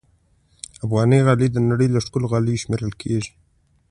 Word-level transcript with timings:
افغاني 0.85 1.19
غالۍ 1.25 1.47
د 1.51 1.57
نړۍ 1.69 1.87
له 1.91 1.99
ښکلو 2.05 2.25
غالیو 2.31 2.61
شمېرل 2.63 2.91
کېږي. 3.01 3.31